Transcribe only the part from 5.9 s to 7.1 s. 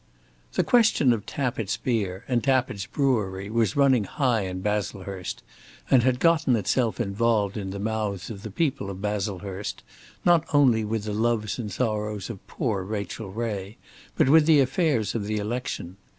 and had gotten itself